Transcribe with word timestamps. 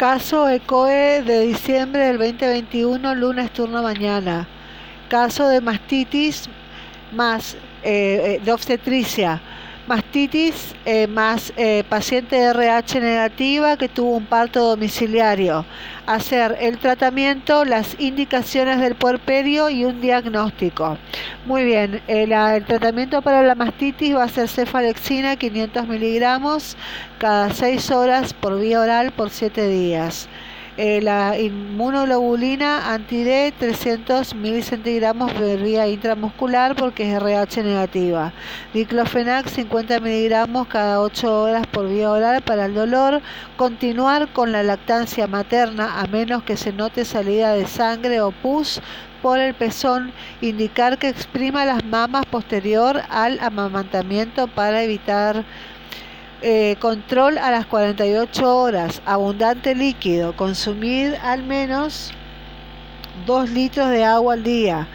Caso 0.00 0.48
ECOE 0.48 1.22
de 1.22 1.40
diciembre 1.42 2.06
del 2.06 2.16
2021, 2.16 3.14
lunes 3.16 3.50
turno 3.50 3.82
mañana. 3.82 4.48
Caso 5.10 5.46
de 5.46 5.60
mastitis 5.60 6.48
más 7.12 7.52
eh, 7.82 8.38
eh, 8.38 8.40
de 8.42 8.50
obstetricia 8.50 9.42
mastitis 9.86 10.74
eh, 10.86 11.08
más 11.08 11.52
paciente 11.88 12.36
RH 12.36 13.00
negativa 13.00 13.76
que 13.76 13.88
tuvo 13.88 14.16
un 14.16 14.24
parto 14.24 14.60
domiciliario. 14.60 15.66
Hacer 16.06 16.56
el 16.60 16.78
tratamiento, 16.78 17.64
las 17.64 17.98
indicaciones 17.98 18.78
del 18.78 18.94
puerperio 18.94 19.68
y 19.68 19.84
un 19.84 20.00
diagnóstico. 20.00 20.96
Muy 21.44 21.64
bien, 21.64 22.02
el, 22.06 22.32
el 22.32 22.64
tratamiento 22.66 23.22
para 23.22 23.42
la 23.42 23.54
mastitis 23.54 24.14
va 24.14 24.24
a 24.24 24.28
ser 24.28 24.46
cefalexina 24.46 25.36
500 25.36 25.88
miligramos 25.88 26.76
cada 27.18 27.52
6 27.54 27.90
horas 27.92 28.34
por 28.34 28.60
vía 28.60 28.80
oral 28.80 29.10
por 29.12 29.30
7 29.30 29.66
días. 29.68 30.28
Eh, 30.76 31.00
la 31.02 31.36
inmunoglobulina 31.38 32.94
anti-D 32.94 33.52
300 33.58 34.34
milicentigramos 34.34 35.32
por 35.32 35.58
vía 35.58 35.88
intramuscular 35.88 36.76
porque 36.76 37.08
es 37.08 37.14
RH 37.20 37.62
negativa. 37.64 38.32
Diclofenac 38.72 39.48
50 39.48 40.00
miligramos 40.00 40.68
cada 40.68 41.00
8 41.00 41.42
horas 41.42 41.66
por 41.66 41.88
vía 41.88 42.10
oral 42.10 42.40
para 42.42 42.66
el 42.66 42.74
dolor. 42.74 43.20
Continuar 43.56 44.32
con 44.32 44.52
la 44.52 44.62
lactancia 44.62 45.26
materna 45.26 46.00
a 46.00 46.06
menos 46.06 46.44
que 46.44 46.56
se 46.56 46.72
note 46.72 47.04
salida 47.04 47.52
de 47.54 47.66
sangre 47.66 48.20
o 48.20 48.30
pus 48.30 48.80
por 49.20 49.38
el 49.38 49.54
pezón, 49.54 50.12
indicar 50.40 50.98
que 50.98 51.08
exprima 51.08 51.66
las 51.66 51.84
mamas 51.84 52.24
posterior 52.26 53.02
al 53.10 53.38
amamantamiento 53.40 54.48
para 54.48 54.82
evitar 54.82 55.44
eh, 56.42 56.76
control 56.78 57.38
a 57.38 57.50
las 57.50 57.66
48 57.66 58.56
horas, 58.56 59.02
abundante 59.04 59.74
líquido, 59.74 60.34
consumir 60.36 61.16
al 61.22 61.42
menos 61.42 62.12
2 63.26 63.50
litros 63.50 63.90
de 63.90 64.04
agua 64.04 64.34
al 64.34 64.42
día, 64.42 64.88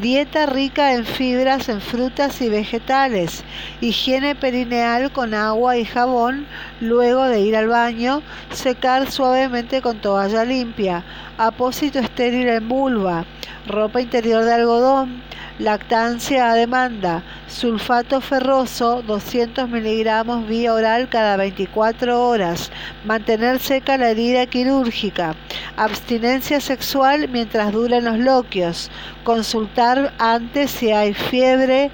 dieta 0.00 0.46
rica 0.46 0.94
en 0.94 1.04
fibras, 1.04 1.68
en 1.68 1.80
frutas 1.80 2.40
y 2.40 2.48
vegetales, 2.48 3.42
higiene 3.80 4.34
perineal 4.34 5.10
con 5.10 5.34
agua 5.34 5.76
y 5.76 5.84
jabón 5.84 6.46
luego 6.80 7.24
de 7.24 7.40
ir 7.40 7.56
al 7.56 7.66
baño, 7.66 8.22
secar 8.52 9.10
suavemente 9.10 9.82
con 9.82 9.98
toalla 9.98 10.44
limpia, 10.44 11.04
apósito 11.46 11.98
estéril 11.98 12.48
en 12.48 12.68
vulva, 12.68 13.24
ropa 13.66 14.00
interior 14.00 14.44
de 14.44 14.54
algodón, 14.54 15.22
Lactancia 15.58 16.50
a 16.50 16.54
demanda. 16.54 17.22
Sulfato 17.46 18.22
ferroso 18.22 19.02
200 19.02 19.68
miligramos 19.68 20.48
vía 20.48 20.72
oral 20.72 21.08
cada 21.10 21.36
24 21.36 22.26
horas. 22.26 22.70
Mantener 23.04 23.60
seca 23.60 23.98
la 23.98 24.10
herida 24.10 24.46
quirúrgica. 24.46 25.36
Abstinencia 25.76 26.58
sexual 26.58 27.28
mientras 27.28 27.70
duren 27.70 28.06
los 28.06 28.18
loquios. 28.18 28.90
Consultar 29.24 30.14
antes 30.18 30.70
si 30.70 30.90
hay 30.90 31.12
fiebre, 31.12 31.90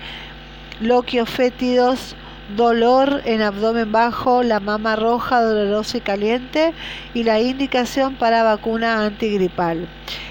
loquios 0.80 1.28
fétidos, 1.28 2.14
dolor 2.56 3.22
en 3.24 3.42
abdomen 3.42 3.92
bajo, 3.92 4.42
la 4.42 4.60
mama 4.60 4.96
roja, 4.96 5.42
dolorosa 5.42 5.98
y 5.98 6.00
caliente 6.00 6.72
y 7.14 7.24
la 7.24 7.41
indicación 7.41 8.14
para 8.14 8.42
vacuna 8.42 9.04
antigripal. 9.04 9.88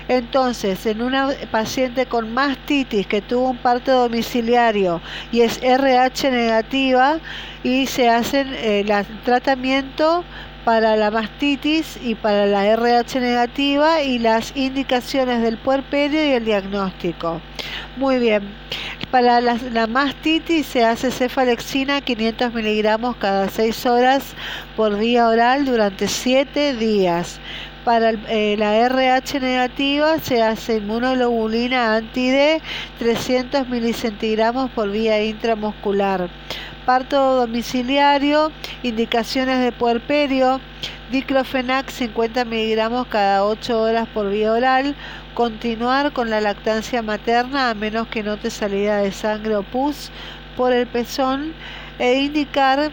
Entonces, 0.08 0.86
en 0.86 1.02
una 1.02 1.30
paciente 1.52 2.06
con 2.06 2.34
mastitis 2.34 3.06
que 3.08 3.22
tuvo 3.22 3.50
un 3.50 3.58
parto 3.58 3.92
domiciliario 3.92 5.02
y 5.32 5.42
es 5.42 5.62
RH 5.62 6.32
negativa 6.32 7.20
y 7.64 7.88
se 7.88 8.10
hacen 8.10 8.48
el 8.54 8.90
eh, 8.90 9.06
tratamiento 9.26 10.24
para 10.68 10.98
la 10.98 11.12
mastitis 11.12 11.98
y 12.04 12.16
para 12.16 12.46
la 12.46 12.66
RH 12.66 13.22
negativa 13.22 14.02
y 14.02 14.20
las 14.20 14.56
indicaciones 14.56 15.42
del 15.42 15.58
puerperio 15.58 16.22
y 16.26 16.32
el 16.32 16.44
diagnóstico. 16.44 17.42
Muy 17.96 18.20
bien. 18.20 18.54
Para 19.12 19.40
la, 19.40 19.88
mastitis 19.88 20.66
se 20.66 20.84
hace 20.84 21.12
cefalexina 21.12 22.02
500 22.02 22.54
miligramos 22.54 23.16
cada 23.16 23.48
6 23.48 23.86
horas 23.86 24.34
por 24.76 24.98
día 24.98 25.30
oral 25.30 25.66
durante 25.66 26.10
7 26.10 26.76
días. 26.76 27.40
Para 27.86 28.10
eh, 28.28 28.56
la 28.58 28.76
RH 28.76 29.40
negativa 29.40 30.20
se 30.20 30.44
hace 30.44 30.78
inmunoglobulina 30.78 31.96
anti-D 31.96 32.62
300 33.00 33.70
milicentigramos 33.70 34.70
por 34.72 34.92
vía 34.92 35.24
intramuscular. 35.24 36.30
Parto 36.86 37.38
domiciliario, 37.38 38.52
indicaciones 38.84 39.60
de 39.62 39.72
puerperio, 39.72 40.60
diclofenac 41.12 41.90
50 41.90 42.46
miligramos 42.46 43.08
cada 43.08 43.46
8 43.46 43.82
horas 43.82 44.08
por 44.10 44.30
vía 44.30 44.52
oral. 44.52 44.96
Continuar 45.34 46.14
con 46.14 46.30
la 46.30 46.42
lactancia 46.42 47.02
materna 47.02 47.70
a 47.70 47.74
menos 47.74 48.08
que 48.08 48.24
note 48.24 48.50
salida 48.50 48.98
de 48.98 49.12
sangre 49.12 49.56
o 49.56 49.64
pus 49.64 50.12
por 50.56 50.74
el 50.74 50.88
pezón 50.88 51.54
e 52.00 52.22
indicar 52.22 52.92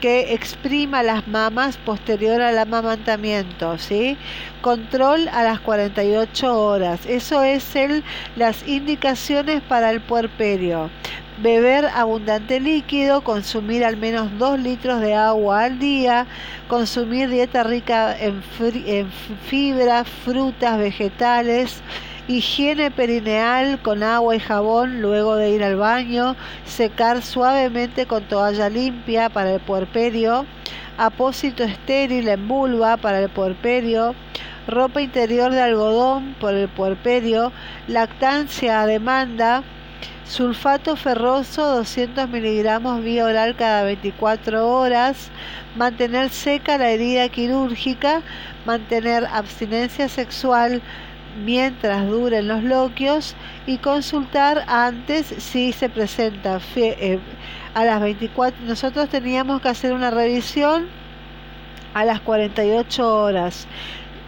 que 0.00 0.34
exprima 0.34 1.02
las 1.02 1.26
mamas 1.26 1.78
posterior 1.78 2.42
al 2.42 2.58
amamantamiento, 2.58 3.78
¿sí? 3.78 4.16
Control 4.60 5.28
a 5.28 5.42
las 5.42 5.60
48 5.60 6.58
horas. 6.58 7.06
Eso 7.06 7.42
es 7.42 7.74
el, 7.74 8.04
las 8.36 8.68
indicaciones 8.68 9.62
para 9.62 9.90
el 9.90 10.00
puerperio. 10.00 10.90
Beber 11.38 11.84
abundante 11.94 12.60
líquido, 12.60 13.20
consumir 13.20 13.84
al 13.84 13.98
menos 13.98 14.38
2 14.38 14.58
litros 14.60 15.02
de 15.02 15.14
agua 15.14 15.64
al 15.64 15.78
día, 15.78 16.26
consumir 16.66 17.28
dieta 17.28 17.62
rica 17.62 18.16
en, 18.18 18.42
en 18.86 19.10
fibras, 19.46 20.08
frutas, 20.24 20.78
vegetales, 20.78 21.82
higiene 22.26 22.90
perineal 22.90 23.78
con 23.82 24.02
agua 24.02 24.34
y 24.34 24.40
jabón 24.40 25.02
luego 25.02 25.36
de 25.36 25.50
ir 25.50 25.62
al 25.62 25.76
baño, 25.76 26.36
secar 26.64 27.20
suavemente 27.20 28.06
con 28.06 28.24
toalla 28.24 28.70
limpia 28.70 29.28
para 29.28 29.52
el 29.52 29.60
puerperio, 29.60 30.46
apósito 30.96 31.64
estéril 31.64 32.28
en 32.28 32.48
vulva 32.48 32.96
para 32.96 33.20
el 33.20 33.28
puerperio, 33.28 34.14
ropa 34.66 35.02
interior 35.02 35.52
de 35.52 35.60
algodón 35.60 36.34
por 36.40 36.54
el 36.54 36.68
puerperio, 36.68 37.52
lactancia 37.88 38.80
a 38.80 38.86
demanda, 38.86 39.62
sulfato 40.24 40.96
ferroso 40.96 41.76
200 41.76 42.28
miligramos 42.28 43.02
vía 43.02 43.24
oral 43.24 43.54
cada 43.56 43.84
24 43.84 44.68
horas, 44.68 45.30
mantener 45.76 46.30
seca 46.30 46.78
la 46.78 46.90
herida 46.90 47.28
quirúrgica, 47.28 48.22
mantener 48.64 49.26
abstinencia 49.26 50.08
sexual 50.08 50.82
mientras 51.44 52.06
duren 52.08 52.48
los 52.48 52.62
loquios. 52.62 53.34
Y 53.66 53.78
consultar 53.78 54.64
antes 54.68 55.26
si 55.26 55.72
se 55.72 55.88
presenta. 55.88 56.60
Eh, 56.76 57.18
a 57.74 57.84
las 57.84 58.00
24 58.00 58.64
nosotros 58.64 59.08
teníamos 59.08 59.60
que 59.60 59.68
hacer 59.68 59.92
una 59.92 60.10
revisión 60.10 60.86
a 61.94 62.04
las 62.04 62.20
48 62.20 63.22
horas 63.22 63.66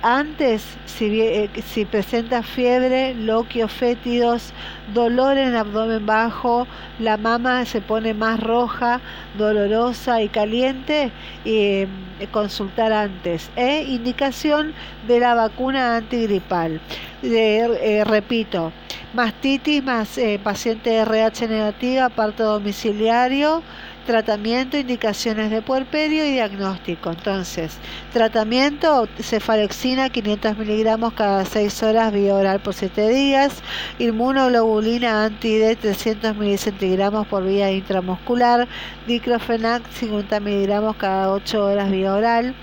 antes, 0.02 0.62
si, 0.86 1.20
eh, 1.20 1.50
si 1.66 1.84
presenta 1.84 2.42
fiebre, 2.42 3.14
loquios 3.14 3.72
fétidos, 3.72 4.52
dolor 4.94 5.36
en 5.36 5.48
el 5.48 5.56
abdomen 5.56 6.04
bajo, 6.06 6.66
la 6.98 7.16
mama 7.16 7.64
se 7.64 7.80
pone 7.80 8.14
más 8.14 8.40
roja, 8.40 9.00
dolorosa 9.36 10.22
y 10.22 10.28
caliente, 10.28 11.10
eh, 11.44 11.86
consultar 12.30 12.92
antes. 12.92 13.50
E 13.56 13.82
indicación 13.82 14.72
de 15.06 15.20
la 15.20 15.34
vacuna 15.34 15.96
antigripal. 15.96 16.80
Eh, 17.22 18.04
repito, 18.06 18.72
mastitis 19.12 19.82
más 19.82 20.18
paciente 20.42 20.94
RH 20.96 21.48
negativa, 21.48 22.08
parto 22.08 22.44
domiciliario 22.44 23.62
tratamiento, 24.08 24.78
indicaciones 24.78 25.50
de 25.50 25.60
puerperio 25.60 26.24
y 26.24 26.32
diagnóstico. 26.32 27.10
Entonces, 27.10 27.76
tratamiento, 28.10 29.06
cefalexina 29.20 30.08
500 30.08 30.56
miligramos 30.56 31.12
cada 31.12 31.44
6 31.44 31.82
horas 31.82 32.10
vía 32.10 32.34
oral 32.34 32.58
por 32.60 32.72
7 32.72 33.06
días, 33.10 33.62
inmunoglobulina 33.98 35.26
anti-D 35.26 35.76
300 35.76 36.34
milicentigramos 36.36 37.26
por 37.26 37.44
vía 37.44 37.70
intramuscular, 37.70 38.66
diclofenac 39.06 39.82
50 39.92 40.40
miligramos 40.40 40.96
cada 40.96 41.30
8 41.30 41.62
horas 41.66 41.90
vía 41.90 42.14
oral 42.14 42.54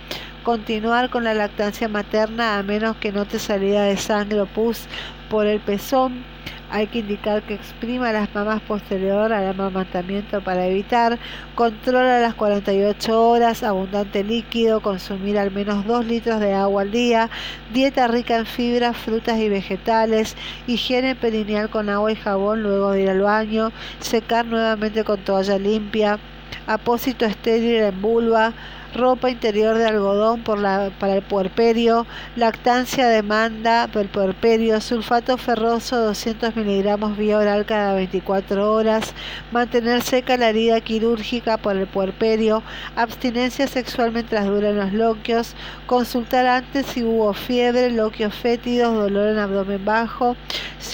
continuar 0.45 1.09
con 1.09 1.23
la 1.23 1.33
lactancia 1.33 1.89
materna 1.89 2.59
a 2.59 2.63
menos 2.63 2.95
que 2.97 3.11
no 3.11 3.25
te 3.25 3.39
salida 3.39 3.83
de 3.83 3.97
sangre 3.97 4.39
o 4.39 4.45
pus 4.45 4.85
por 5.27 5.47
el 5.47 5.59
pezón, 5.59 6.23
hay 6.69 6.85
que 6.85 6.99
indicar 6.99 7.41
que 7.41 7.55
exprima 7.55 8.11
las 8.11 8.33
mamas 8.35 8.61
posterior 8.61 9.33
al 9.33 9.47
amamantamiento 9.47 10.41
para 10.41 10.67
evitar, 10.67 11.17
controla 11.55 12.19
las 12.19 12.35
48 12.35 13.27
horas, 13.27 13.63
abundante 13.63 14.23
líquido, 14.23 14.81
consumir 14.81 15.39
al 15.39 15.49
menos 15.49 15.83
2 15.87 16.05
litros 16.05 16.39
de 16.39 16.53
agua 16.53 16.83
al 16.83 16.91
día, 16.91 17.31
dieta 17.73 18.07
rica 18.07 18.37
en 18.37 18.45
fibras, 18.45 18.95
frutas 18.95 19.39
y 19.39 19.49
vegetales, 19.49 20.35
higiene 20.67 21.15
perineal 21.15 21.71
con 21.71 21.89
agua 21.89 22.11
y 22.11 22.15
jabón 22.15 22.61
luego 22.61 22.91
de 22.91 23.01
ir 23.01 23.09
al 23.09 23.21
baño, 23.21 23.71
secar 23.99 24.45
nuevamente 24.45 25.03
con 25.03 25.19
toalla 25.21 25.57
limpia, 25.57 26.19
apósito 26.67 27.25
estéril 27.25 27.83
en 27.83 28.01
vulva, 28.01 28.53
ropa 28.95 29.29
interior 29.29 29.77
de 29.77 29.85
algodón 29.85 30.41
por 30.41 30.57
la, 30.57 30.89
para 30.99 31.15
el 31.15 31.21
puerperio, 31.21 32.07
lactancia 32.35 33.07
demanda 33.07 33.87
por 33.91 34.03
el 34.03 34.07
puerperio, 34.07 34.79
sulfato 34.79 35.37
ferroso 35.37 35.99
200 35.99 36.55
miligramos 36.55 37.17
vía 37.17 37.37
oral 37.37 37.65
cada 37.65 37.93
24 37.93 38.71
horas, 38.71 39.13
mantener 39.51 40.01
seca 40.01 40.37
la 40.37 40.49
herida 40.49 40.79
quirúrgica 40.81 41.57
por 41.57 41.75
el 41.75 41.87
puerperio, 41.87 42.63
abstinencia 42.95 43.67
sexual 43.67 44.13
mientras 44.13 44.45
duran 44.45 44.77
los 44.77 44.93
loquios, 44.93 45.55
consultar 45.85 46.45
antes 46.45 46.85
si 46.87 47.03
hubo 47.03 47.33
fiebre, 47.33 47.91
loquios 47.91 48.33
fétidos, 48.33 48.95
dolor 48.95 49.29
en 49.29 49.39
abdomen 49.39 49.83
bajo, 49.83 50.37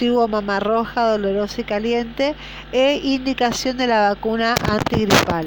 si 0.02 0.10
hubo 0.10 0.28
mama 0.28 0.60
roja, 0.60 1.12
dolorosa 1.12 1.62
y 1.62 1.64
caliente, 1.64 2.34
e 2.72 3.00
indicación 3.04 3.78
de 3.78 3.86
la 3.86 4.10
vacuna 4.10 4.56
antigripal. 4.68 5.46